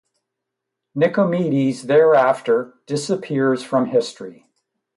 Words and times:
Nicomedes 0.97 1.83
thereafter 1.83 2.73
disappears 2.87 3.61
from 3.61 3.85
history. 3.85 4.47